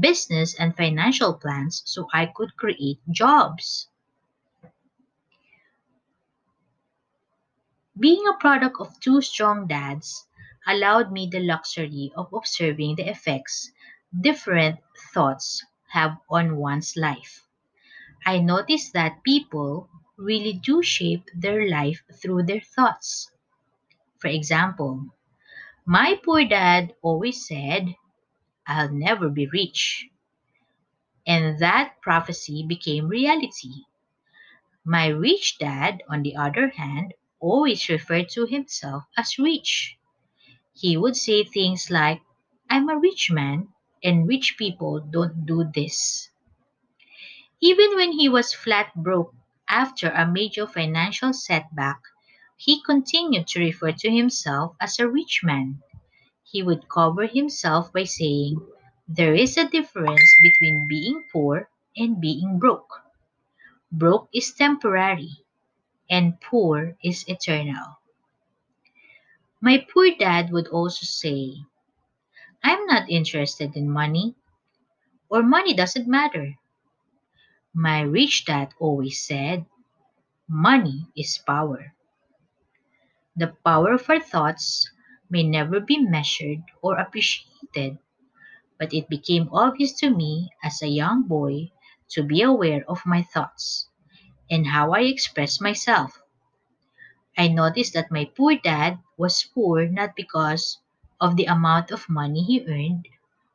business 0.00 0.54
and 0.54 0.74
financial 0.76 1.34
plans 1.34 1.82
so 1.84 2.08
I 2.14 2.26
could 2.26 2.56
create 2.56 3.00
jobs. 3.10 3.88
Being 7.98 8.26
a 8.26 8.38
product 8.38 8.76
of 8.80 8.98
two 9.00 9.20
strong 9.20 9.66
dads 9.66 10.26
allowed 10.66 11.12
me 11.12 11.28
the 11.30 11.40
luxury 11.40 12.12
of 12.16 12.32
observing 12.32 12.96
the 12.96 13.08
effects 13.10 13.72
different 14.18 14.80
thoughts 15.12 15.64
have 15.90 16.16
on 16.30 16.56
one's 16.56 16.96
life. 16.96 17.44
I 18.24 18.38
noticed 18.38 18.94
that 18.94 19.22
people 19.24 19.89
really 20.20 20.52
do 20.52 20.82
shape 20.82 21.24
their 21.34 21.68
life 21.68 22.02
through 22.22 22.44
their 22.44 22.60
thoughts. 22.60 23.32
For 24.18 24.28
example, 24.28 25.06
my 25.86 26.20
poor 26.24 26.44
dad 26.44 26.94
always 27.02 27.46
said, 27.46 27.96
I'll 28.66 28.92
never 28.92 29.28
be 29.28 29.46
rich. 29.48 30.08
And 31.26 31.58
that 31.60 31.94
prophecy 32.02 32.62
became 32.68 33.08
reality. 33.08 33.84
My 34.84 35.06
rich 35.06 35.56
dad, 35.58 36.02
on 36.10 36.22
the 36.22 36.36
other 36.36 36.68
hand, 36.68 37.14
always 37.40 37.88
referred 37.88 38.28
to 38.34 38.44
himself 38.44 39.04
as 39.16 39.38
rich. 39.38 39.96
He 40.74 40.96
would 40.96 41.16
say 41.16 41.44
things 41.44 41.90
like, 41.90 42.22
I'm 42.70 42.88
a 42.88 42.98
rich 42.98 43.30
man, 43.30 43.68
and 44.04 44.28
rich 44.28 44.56
people 44.58 45.00
don't 45.00 45.46
do 45.46 45.64
this. 45.74 46.30
Even 47.60 47.94
when 47.94 48.10
he 48.10 48.28
was 48.28 48.52
flat 48.52 48.92
broke 48.96 49.32
after 49.70 50.10
a 50.10 50.26
major 50.26 50.66
financial 50.66 51.32
setback, 51.32 52.02
he 52.58 52.82
continued 52.82 53.46
to 53.48 53.60
refer 53.60 53.92
to 53.92 54.10
himself 54.10 54.76
as 54.80 54.98
a 54.98 55.08
rich 55.08 55.42
man. 55.44 55.80
He 56.44 56.62
would 56.62 56.88
cover 56.88 57.26
himself 57.26 57.92
by 57.92 58.04
saying, 58.04 58.60
There 59.08 59.34
is 59.34 59.56
a 59.56 59.68
difference 59.68 60.36
between 60.42 60.88
being 60.88 61.24
poor 61.32 61.70
and 61.96 62.20
being 62.20 62.58
broke. 62.58 63.02
Broke 63.92 64.28
is 64.34 64.52
temporary, 64.52 65.44
and 66.10 66.40
poor 66.40 66.96
is 67.04 67.24
eternal. 67.28 67.98
My 69.60 69.78
poor 69.94 70.10
dad 70.18 70.50
would 70.52 70.68
also 70.68 71.06
say, 71.06 71.64
I'm 72.64 72.86
not 72.86 73.10
interested 73.10 73.76
in 73.76 73.90
money, 73.90 74.34
or 75.30 75.42
money 75.42 75.74
doesn't 75.74 76.08
matter. 76.08 76.59
My 77.74 78.00
rich 78.00 78.44
dad 78.46 78.74
always 78.80 79.24
said, 79.24 79.66
money 80.48 81.06
is 81.16 81.38
power. 81.38 81.94
The 83.36 83.54
power 83.64 83.92
of 83.94 84.10
our 84.10 84.20
thoughts 84.20 84.90
may 85.30 85.42
never 85.44 85.80
be 85.80 85.98
measured 85.98 86.62
or 86.82 86.96
appreciated, 86.98 87.98
but 88.78 88.92
it 88.92 89.08
became 89.08 89.48
obvious 89.52 89.92
to 90.00 90.10
me 90.10 90.50
as 90.64 90.82
a 90.82 90.88
young 90.88 91.24
boy 91.24 91.70
to 92.10 92.22
be 92.24 92.42
aware 92.42 92.84
of 92.88 93.06
my 93.06 93.22
thoughts 93.22 93.88
and 94.50 94.66
how 94.66 94.92
I 94.92 95.02
express 95.02 95.60
myself. 95.60 96.20
I 97.38 97.48
noticed 97.48 97.94
that 97.94 98.10
my 98.10 98.24
poor 98.36 98.56
dad 98.56 98.98
was 99.16 99.44
poor 99.44 99.86
not 99.86 100.16
because 100.16 100.78
of 101.20 101.36
the 101.36 101.46
amount 101.46 101.92
of 101.92 102.08
money 102.08 102.42
he 102.42 102.66
earned, 102.66 103.06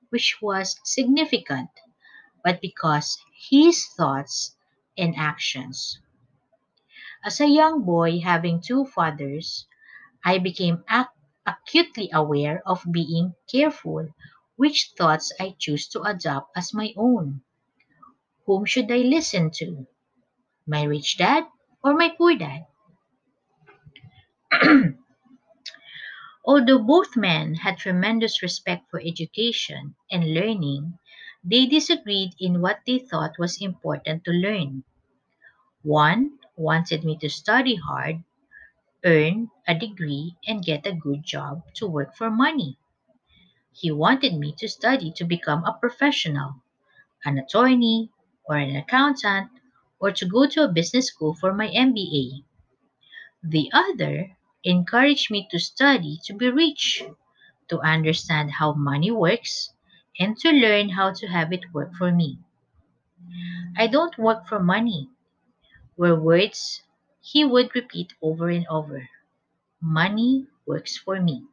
which 0.10 0.42
was 0.42 0.80
significant, 0.84 1.70
but 2.44 2.62
because 2.62 3.18
his 3.50 3.88
thoughts 3.98 4.56
and 4.98 5.16
actions. 5.18 6.00
As 7.26 7.42
a 7.42 7.46
young 7.50 7.84
boy 7.84 8.22
having 8.22 8.62
two 8.62 8.86
fathers, 8.86 9.66
I 10.26 10.40
became 10.40 10.84
ac- 10.90 11.10
acutely 11.46 12.10
aware 12.14 12.62
of 12.66 12.86
being 12.92 13.36
careful 13.52 14.10
which 14.58 14.94
thoughts 14.98 15.34
I 15.40 15.56
choose 15.60 15.88
to 15.90 16.02
adopt 16.04 16.58
as 16.58 16.74
my 16.74 16.94
own. 16.98 17.42
Whom 18.46 18.64
should 18.64 18.90
I 18.94 19.00
listen 19.00 19.52
to? 19.56 19.88
My 20.68 20.84
rich 20.84 21.18
dad 21.18 21.46
or 21.84 21.94
my 21.96 22.10
poor 22.18 22.36
dad? 22.36 22.68
Although 26.46 26.80
both 26.80 27.18
men 27.18 27.56
had 27.56 27.78
tremendous 27.78 28.42
respect 28.42 28.90
for 28.90 29.02
education 29.02 29.96
and 30.10 30.34
learning, 30.34 30.98
they 31.46 31.66
disagreed 31.66 32.36
in 32.42 32.62
what 32.62 32.82
they 32.86 33.00
thought 33.00 33.40
was 33.40 33.62
important 33.62 34.26
to 34.26 34.32
learn. 34.32 34.84
One 35.84 36.40
wanted 36.58 37.06
me 37.06 37.18
to 37.20 37.30
study 37.30 37.76
hard, 37.76 38.24
earn 39.06 39.52
a 39.68 39.76
degree, 39.76 40.38
and 40.48 40.66
get 40.66 40.88
a 40.88 40.94
good 40.94 41.24
job 41.24 41.64
to 41.76 41.88
work 41.88 42.16
for 42.16 42.30
money. 42.32 42.78
He 43.74 43.92
wanted 43.92 44.34
me 44.36 44.54
to 44.58 44.68
study 44.68 45.12
to 45.18 45.24
become 45.24 45.64
a 45.66 45.74
professional, 45.80 46.64
an 47.26 47.38
attorney, 47.38 48.12
or 48.46 48.58
an 48.58 48.76
accountant, 48.76 49.52
or 50.00 50.12
to 50.12 50.26
go 50.26 50.48
to 50.48 50.64
a 50.64 50.70
business 50.72 51.08
school 51.08 51.36
for 51.36 51.54
my 51.54 51.70
MBA. 51.70 52.44
The 53.44 53.72
other 53.74 54.38
encouraged 54.64 55.32
me 55.32 55.48
to 55.52 55.60
study 55.60 56.20
to 56.26 56.34
be 56.34 56.50
rich, 56.52 57.04
to 57.70 57.80
understand 57.82 58.52
how 58.54 58.74
money 58.74 59.12
works, 59.12 59.75
and 60.20 60.38
to 60.40 60.52
learn 60.52 60.90
how 60.90 61.14
to 61.14 61.28
have 61.28 61.54
it 61.54 61.74
work 61.74 61.94
for 61.96 62.12
me. 62.12 62.40
I 63.78 63.86
don't 63.86 64.18
work 64.18 64.48
for 64.48 64.60
money, 64.60 65.12
were 65.98 66.20
words 66.20 66.84
he 67.22 67.46
would 67.46 67.76
repeat 67.76 68.14
over 68.22 68.50
and 68.50 68.68
over. 68.70 69.10
Money 69.82 70.48
works 70.66 70.98
for 70.98 71.22
me. 71.22 71.44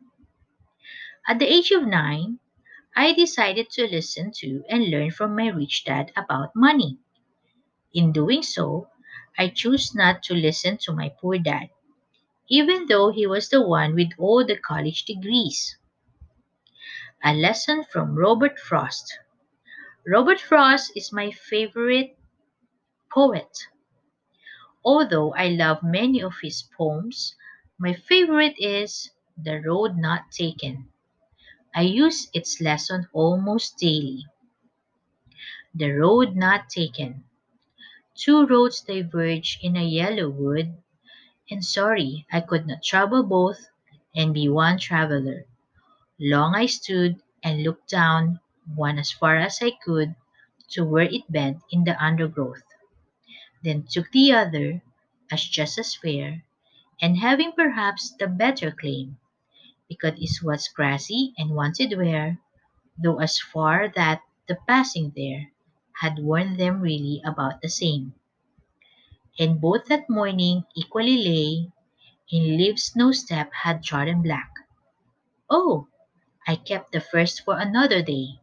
At 1.27 1.41
the 1.41 1.53
age 1.53 1.73
of 1.73 1.85
nine, 1.85 2.39
I 2.97 3.13
decided 3.13 3.71
to 3.71 3.89
listen 3.89 4.33
to 4.37 4.65
and 4.69 4.91
learn 4.91 5.11
from 5.11 5.37
my 5.37 5.49
rich 5.49 5.85
dad 5.85 6.13
about 6.17 6.57
money. 6.57 6.99
In 7.95 8.13
doing 8.13 8.43
so, 8.43 8.89
I 9.39 9.49
chose 9.49 9.95
not 9.95 10.23
to 10.25 10.35
listen 10.35 10.79
to 10.83 10.93
my 10.93 11.11
poor 11.21 11.39
dad, 11.39 11.71
even 12.49 12.87
though 12.87 13.11
he 13.13 13.27
was 13.27 13.49
the 13.51 13.63
one 13.67 13.95
with 13.95 14.11
all 14.19 14.45
the 14.47 14.59
college 14.59 15.05
degrees. 15.05 15.77
A 17.25 17.33
lesson 17.33 17.85
from 17.85 18.17
Robert 18.17 18.59
Frost. 18.59 19.19
Robert 20.07 20.41
Frost 20.41 20.93
is 20.97 21.13
my 21.13 21.31
favorite 21.31 22.17
poet. 23.15 23.57
Although 24.85 25.33
I 25.35 25.49
love 25.49 25.83
many 25.83 26.23
of 26.23 26.35
his 26.43 26.63
poems, 26.77 27.35
my 27.79 27.95
favorite 27.95 28.55
is 28.59 29.11
The 29.37 29.61
Road 29.63 29.97
Not 29.97 30.31
Taken. 30.31 30.91
I 31.75 31.83
use 31.83 32.31
its 32.35 32.61
lesson 32.61 33.09
almost 33.13 33.79
daily. 33.79 34.27
The 35.75 35.91
road 35.91 36.35
not 36.35 36.71
taken. 36.71 37.25
Two 38.17 38.47
roads 38.47 38.81
diverge 38.83 39.59
in 39.63 39.77
a 39.77 39.85
yellow 39.85 40.31
wood, 40.31 40.77
and 41.51 41.65
sorry 41.65 42.27
I 42.33 42.41
could 42.41 42.67
not 42.67 42.83
travel 42.83 43.23
both 43.23 43.69
and 44.17 44.35
be 44.35 44.49
one 44.49 44.79
traveler. 44.79 45.47
Long 46.23 46.55
I 46.55 46.67
stood 46.67 47.21
and 47.43 47.65
looked 47.65 47.91
down 47.91 48.41
one 48.75 48.99
as 48.99 49.11
far 49.13 49.37
as 49.37 49.61
I 49.61 49.73
could 49.85 50.15
to 50.71 50.87
where 50.87 51.05
it 51.05 51.31
bent 51.31 51.63
in 51.71 51.85
the 51.85 52.03
undergrowth, 52.03 52.63
then 53.65 53.85
took 53.91 54.11
the 54.13 54.33
other 54.33 54.83
as 55.31 55.43
just 55.45 55.79
as 55.79 55.95
fair, 55.95 56.45
and 57.01 57.19
having 57.19 57.53
perhaps 57.53 58.15
the 58.19 58.29
better 58.29 58.71
claim, 58.71 59.19
because 59.89 60.15
it 60.21 60.45
was 60.45 60.69
grassy 60.69 61.35
and 61.39 61.51
wanted 61.57 61.97
wear, 61.99 62.39
though 62.99 63.21
as 63.21 63.39
far 63.39 63.89
that 63.97 64.23
the 64.49 64.59
passing 64.69 65.13
there 65.17 65.53
had 66.01 66.19
worn 66.21 66.57
them 66.57 66.81
really 66.81 67.23
about 67.25 67.63
the 67.63 67.69
same. 67.69 68.15
And 69.39 69.61
both 69.61 69.87
that 69.87 70.09
morning 70.09 70.65
equally 70.75 71.19
lay 71.25 71.73
in 72.31 72.57
leaves 72.57 72.97
no 72.97 73.13
step 73.13 73.53
had 73.53 73.83
trodden 73.83 74.23
black. 74.23 74.51
Oh, 75.51 75.89
I 76.47 76.57
kept 76.57 76.93
the 76.93 77.01
first 77.01 77.43
for 77.45 77.59
another 77.59 78.03
day. 78.03 78.39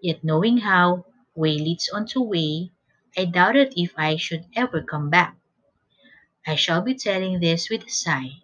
Yet 0.00 0.24
knowing 0.24 0.56
how 0.56 1.04
way 1.34 1.58
leads 1.58 1.90
on 1.90 2.06
to 2.06 2.22
way, 2.22 2.70
I 3.14 3.26
doubted 3.26 3.74
if 3.76 3.92
I 3.98 4.16
should 4.16 4.46
ever 4.54 4.80
come 4.82 5.10
back. 5.10 5.36
I 6.46 6.54
shall 6.54 6.80
be 6.80 6.94
telling 6.94 7.40
this 7.40 7.68
with 7.68 7.84
a 7.84 7.90
sigh. 7.90 8.40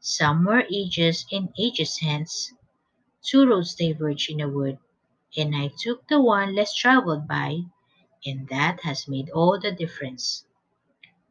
Somewhere 0.00 0.66
ages 0.72 1.26
and 1.32 1.52
ages 1.58 1.98
hence, 1.98 2.52
two 3.22 3.46
roads 3.48 3.74
diverged 3.74 4.30
in 4.30 4.40
a 4.40 4.48
wood, 4.48 4.78
and 5.36 5.56
I 5.56 5.72
took 5.78 6.08
the 6.08 6.20
one 6.20 6.54
less 6.54 6.74
traveled 6.74 7.28
by, 7.28 7.62
and 8.26 8.48
that 8.48 8.80
has 8.82 9.08
made 9.08 9.30
all 9.30 9.60
the 9.60 9.72
difference. 9.72 10.44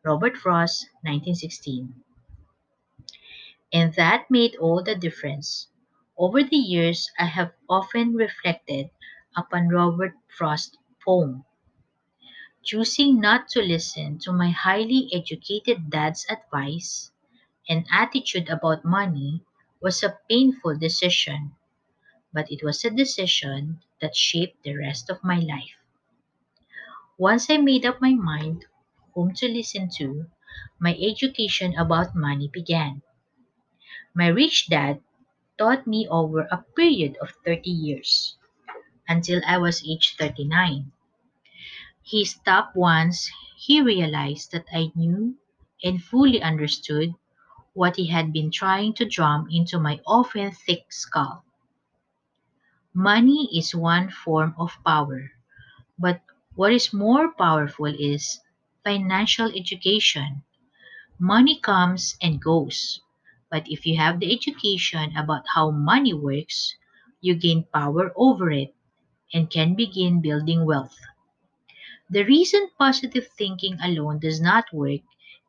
Robert 0.03 0.37
Frost, 0.37 0.87
1916. 1.03 2.03
And 3.73 3.93
that 3.95 4.31
made 4.31 4.55
all 4.55 4.81
the 4.81 4.95
difference. 4.95 5.67
Over 6.17 6.41
the 6.43 6.55
years, 6.57 7.11
I 7.19 7.25
have 7.25 7.53
often 7.69 8.15
reflected 8.15 8.89
upon 9.37 9.67
Robert 9.69 10.15
Frost's 10.27 10.75
poem. 11.05 11.45
Choosing 12.63 13.21
not 13.21 13.47
to 13.49 13.61
listen 13.61 14.17
to 14.23 14.31
my 14.33 14.49
highly 14.49 15.07
educated 15.13 15.91
dad's 15.91 16.25
advice 16.27 17.11
and 17.69 17.85
attitude 17.91 18.49
about 18.49 18.85
money 18.85 19.41
was 19.81 20.03
a 20.03 20.19
painful 20.29 20.77
decision, 20.77 21.55
but 22.33 22.51
it 22.51 22.63
was 22.63 22.85
a 22.85 22.91
decision 22.91 23.81
that 24.01 24.15
shaped 24.15 24.63
the 24.63 24.75
rest 24.77 25.09
of 25.09 25.23
my 25.23 25.39
life. 25.39 25.77
Once 27.17 27.49
I 27.49 27.57
made 27.57 27.87
up 27.87 27.99
my 28.01 28.13
mind 28.13 28.65
whom 29.15 29.33
to 29.37 29.47
listen 29.49 29.89
to, 29.97 30.27
my 30.79 30.95
education 31.01 31.73
about 31.75 32.15
money 32.15 32.47
began. 32.53 33.01
My 34.15 34.27
rich 34.27 34.69
dad 34.69 35.01
taught 35.57 35.87
me 35.87 36.07
over 36.07 36.41
a 36.51 36.63
period 36.75 37.17
of 37.21 37.31
30 37.45 37.69
years, 37.69 38.37
until 39.07 39.41
I 39.45 39.57
was 39.57 39.83
age 39.87 40.15
39. 40.19 40.91
He 42.03 42.25
stopped 42.25 42.75
once 42.75 43.31
he 43.57 43.81
realized 43.81 44.51
that 44.51 44.67
I 44.73 44.91
knew 44.95 45.37
and 45.83 46.03
fully 46.03 46.41
understood 46.41 47.15
what 47.73 47.95
he 47.97 48.07
had 48.07 48.33
been 48.33 48.51
trying 48.51 48.93
to 48.95 49.05
drum 49.05 49.47
into 49.51 49.79
my 49.79 49.99
often 50.05 50.51
thick 50.51 50.91
skull. 50.93 51.45
Money 52.95 53.49
is 53.57 53.75
one 53.75 54.09
form 54.09 54.55
of 54.57 54.77
power, 54.85 55.31
but 55.99 56.21
what 56.55 56.73
is 56.73 56.93
more 56.93 57.33
powerful 57.33 57.85
is 57.87 58.41
financial 58.83 59.47
education. 59.55 60.43
Money 61.19 61.59
comes 61.59 62.17
and 62.21 62.41
goes, 62.41 63.01
but 63.53 63.63
if 63.69 63.85
you 63.85 63.97
have 63.97 64.19
the 64.19 64.33
education 64.33 65.15
about 65.15 65.45
how 65.55 65.71
money 65.71 66.13
works, 66.13 66.75
you 67.21 67.35
gain 67.35 67.65
power 67.73 68.11
over 68.17 68.51
it 68.51 68.75
and 69.33 69.49
can 69.51 69.75
begin 69.75 70.21
building 70.21 70.65
wealth. 70.65 70.97
The 72.09 72.23
reason 72.23 72.69
positive 72.79 73.27
thinking 73.37 73.77
alone 73.81 74.19
does 74.19 74.39
not 74.39 74.71
work 74.71 75.01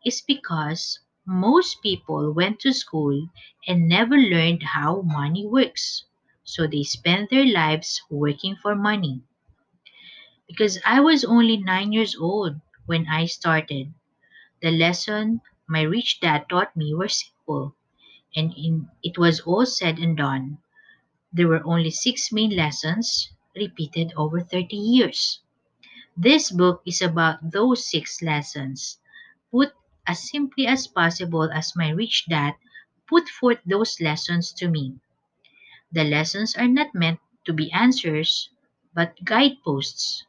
is 0.05 0.21
because 0.21 0.99
most 1.25 1.81
people 1.81 2.33
went 2.33 2.59
to 2.63 2.73
school 2.73 3.29
and 3.69 3.89
never 3.89 4.17
learned 4.17 4.65
how 4.65 5.03
money 5.03 5.47
works, 5.47 6.07
so 6.43 6.67
they 6.67 6.83
spend 6.83 7.29
their 7.31 7.47
lives 7.47 8.03
working 8.11 8.57
for 8.57 8.75
money. 8.75 9.23
because 10.49 10.79
I 10.87 11.01
was 11.01 11.23
only 11.23 11.59
nine 11.59 11.93
years 11.93 12.17
old 12.17 12.59
when 12.87 13.07
I 13.09 13.27
started. 13.27 13.93
The 14.63 14.71
lesson 14.73 15.43
my 15.69 15.83
rich 15.83 16.21
dad 16.21 16.47
taught 16.51 16.77
me 16.77 16.95
were 16.95 17.09
simple, 17.09 17.77
and 18.37 18.53
in, 18.57 18.91
it 19.03 19.19
was 19.19 19.41
all 19.41 19.67
said 19.67 19.99
and 19.99 20.17
done. 20.17 20.59
There 21.33 21.49
were 21.49 21.63
only 21.67 21.91
six 21.91 22.33
main 22.33 22.57
lessons 22.57 23.31
repeated 23.57 24.13
over 24.17 24.41
30 24.41 24.77
years. 24.77 25.41
This 26.17 26.51
book 26.51 26.83
is 26.87 27.03
about 27.03 27.53
those 27.53 27.89
six 27.91 28.23
lessons, 28.23 28.99
put 29.53 29.73
as 30.07 30.31
simply 30.31 30.67
as 30.67 30.87
possible 30.89 31.51
as 31.53 31.77
my 31.77 31.91
rich 31.91 32.27
dad 32.29 32.55
put 33.09 33.29
forth 33.29 33.61
those 33.67 34.01
lessons 34.01 34.53
to 34.55 34.69
me. 34.69 34.99
The 35.93 36.05
lessons 36.05 36.55
are 36.57 36.69
not 36.69 36.95
meant 36.95 37.21
to 37.47 37.55
be 37.55 37.73
answers, 37.73 38.51
but 38.95 39.25
guideposts. 39.25 40.27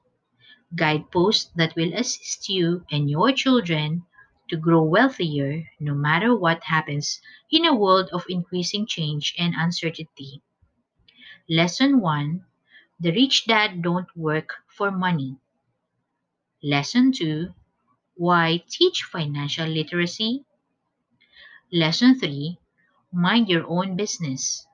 Guideposts 0.76 1.52
that 1.56 1.76
will 1.76 1.94
assist 1.94 2.50
you 2.50 2.86
and 2.92 3.10
your 3.10 3.32
children 3.34 4.06
to 4.50 4.58
grow 4.58 4.84
wealthier 4.84 5.70
no 5.80 5.94
matter 5.94 6.36
what 6.36 6.64
happens 6.64 7.22
in 7.52 7.66
a 7.66 7.76
world 7.76 8.10
of 8.12 8.26
increasing 8.30 8.86
change 8.86 9.34
and 9.38 9.54
uncertainty. 9.58 10.42
Lesson 11.50 12.00
1 12.00 12.44
The 13.00 13.12
Rich 13.12 13.46
Dad 13.46 13.82
Don't 13.82 14.08
Work 14.16 14.64
for 14.68 14.92
Money. 14.92 15.38
Lesson 16.64 17.12
2 17.12 17.54
Why 18.16 18.64
Teach 18.70 19.04
Financial 19.04 19.68
Literacy? 19.68 20.46
Lesson 21.72 22.20
3 22.20 22.58
Mind 23.12 23.50
Your 23.50 23.66
Own 23.68 23.96
Business. 23.96 24.66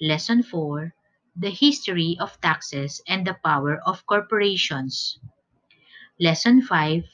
Lesson 0.00 0.42
4 0.42 0.94
The 1.36 1.50
History 1.50 2.16
of 2.20 2.40
Taxes 2.40 3.00
and 3.08 3.26
the 3.26 3.36
Power 3.44 3.80
of 3.86 4.06
Corporations. 4.06 5.18
Lesson 6.20 6.60
5 6.60 7.04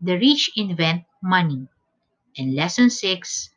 The 0.00 0.18
Rich 0.18 0.52
Invent 0.56 1.04
Money. 1.22 1.68
And 2.36 2.54
Lesson 2.54 2.90
6 2.90 3.50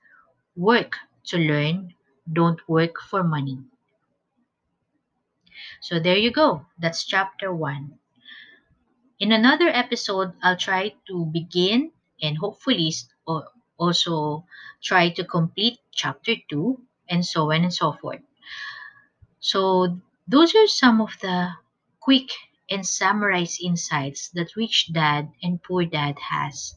Work 0.55 0.95
to 1.25 1.37
Learn, 1.37 1.93
Don't 2.31 2.59
Work 2.67 2.99
for 3.09 3.23
Money. 3.23 3.59
So 5.81 5.99
there 5.99 6.17
you 6.17 6.31
go. 6.31 6.65
That's 6.79 7.03
chapter 7.03 7.53
1. 7.53 7.99
In 9.19 9.31
another 9.31 9.67
episode, 9.67 10.31
I'll 10.41 10.57
try 10.57 10.95
to 11.07 11.25
begin 11.25 11.91
and 12.21 12.37
hopefully 12.37 12.93
also 13.77 14.45
try 14.81 15.09
to 15.09 15.23
complete 15.23 15.79
chapter 15.91 16.35
2 16.49 16.79
and 17.09 17.25
so 17.25 17.51
on 17.51 17.63
and 17.63 17.73
so 17.73 17.93
forth. 17.93 18.21
So 19.39 19.99
those 20.27 20.55
are 20.55 20.67
some 20.67 21.01
of 21.01 21.17
the 21.21 21.51
quick 21.99 22.29
and 22.69 22.85
summarize 22.85 23.59
insights 23.61 24.29
that 24.29 24.55
Rich 24.55 24.91
Dad 24.93 25.31
and 25.43 25.61
Poor 25.63 25.85
Dad 25.85 26.17
has. 26.19 26.75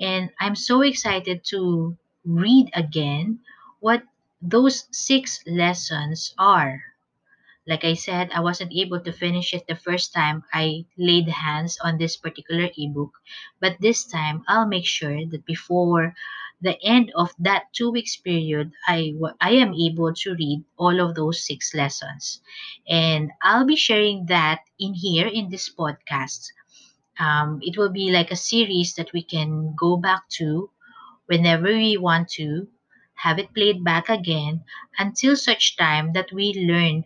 And 0.00 0.30
I'm 0.40 0.56
so 0.56 0.82
excited 0.82 1.44
to 1.50 1.96
read 2.24 2.70
again 2.74 3.40
what 3.80 4.02
those 4.42 4.86
six 4.92 5.42
lessons 5.46 6.34
are 6.38 6.82
like 7.66 7.84
I 7.84 7.94
said, 7.94 8.30
I 8.32 8.40
wasn't 8.40 8.72
able 8.72 9.00
to 9.00 9.12
finish 9.12 9.54
it 9.54 9.66
the 9.66 9.76
first 9.76 10.12
time 10.12 10.44
I 10.52 10.86
laid 10.98 11.28
hands 11.28 11.78
on 11.82 11.98
this 11.98 12.16
particular 12.16 12.70
ebook, 12.76 13.12
but 13.60 13.80
this 13.80 14.04
time 14.04 14.44
I'll 14.48 14.66
make 14.66 14.86
sure 14.86 15.24
that 15.26 15.44
before 15.46 16.14
the 16.64 16.78
end 16.84 17.12
of 17.16 17.30
that 17.38 17.64
two 17.74 17.92
weeks 17.92 18.16
period, 18.16 18.72
I, 18.88 19.14
I 19.40 19.52
am 19.52 19.74
able 19.74 20.14
to 20.14 20.34
read 20.34 20.64
all 20.78 21.00
of 21.00 21.14
those 21.16 21.46
six 21.46 21.74
lessons. 21.74 22.40
And 22.88 23.30
I'll 23.42 23.66
be 23.66 23.76
sharing 23.76 24.26
that 24.26 24.60
in 24.80 24.94
here 24.94 25.28
in 25.28 25.50
this 25.50 25.70
podcast. 25.74 26.48
Um, 27.20 27.60
it 27.62 27.76
will 27.78 27.90
be 27.90 28.10
like 28.10 28.30
a 28.32 28.36
series 28.36 28.94
that 28.94 29.12
we 29.12 29.22
can 29.22 29.74
go 29.78 29.96
back 29.96 30.28
to 30.38 30.70
whenever 31.26 31.68
we 31.68 31.96
want 31.98 32.28
to, 32.38 32.68
have 33.14 33.38
it 33.38 33.54
played 33.54 33.84
back 33.84 34.08
again 34.08 34.64
until 34.98 35.36
such 35.36 35.76
time 35.76 36.12
that 36.14 36.32
we 36.32 36.54
learn 36.68 37.04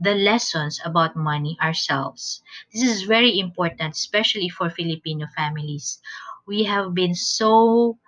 the 0.00 0.14
lessons 0.14 0.80
about 0.84 1.16
money 1.16 1.56
ourselves. 1.62 2.42
This 2.72 2.82
is 2.82 3.02
very 3.02 3.38
important, 3.38 3.94
especially 3.94 4.48
for 4.48 4.70
Filipino 4.70 5.26
families. 5.36 6.00
We 6.46 6.64
have 6.64 6.94
been 6.94 7.14
so 7.14 7.98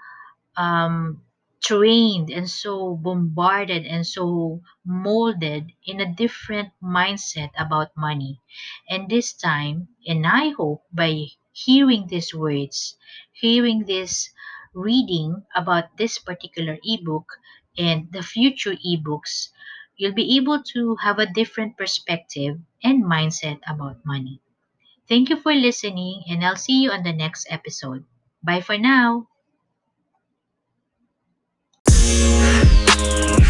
um, 0.57 1.23
trained 1.62 2.31
and 2.31 2.49
so 2.51 2.95
bombarded 2.97 3.87
and 3.87 4.07
so 4.07 4.61
molded 4.85 5.73
in 5.87 6.01
a 6.01 6.14
different 6.14 6.71
mindset 6.83 7.51
about 7.59 7.97
money. 7.97 8.40
And 8.88 9.09
this 9.09 9.33
time, 9.33 9.88
and 10.07 10.27
I 10.27 10.51
hope 10.51 10.85
by 10.93 11.27
hearing 11.53 12.07
these 12.09 12.35
words, 12.35 12.97
hearing 13.33 13.85
this 13.87 14.31
reading 14.75 15.45
about 15.55 15.97
this 15.97 16.19
particular 16.19 16.79
ebook 16.85 17.27
and 17.79 18.11
the 18.12 18.23
future 18.23 18.75
ebooks, 18.87 19.49
you'll 19.97 20.14
be 20.14 20.37
able 20.37 20.62
to 20.62 20.97
have 20.97 21.19
a 21.19 21.27
different 21.33 21.77
perspective 21.77 22.59
and 22.83 23.05
mindset 23.05 23.61
about 23.67 24.05
money. 24.05 24.40
Thank 25.09 25.31
you 25.31 25.37
for 25.37 25.55
listening, 25.55 26.25
and 26.29 26.45
I'll 26.45 26.57
see 26.57 26.83
you 26.83 26.90
on 26.93 27.05
the 27.05 27.12
next 27.14 27.47
episode. 27.51 28.05
Bye 28.43 28.61
for 28.61 28.79
now. 28.79 29.29
Thank 32.96 33.38
you. 33.38 33.43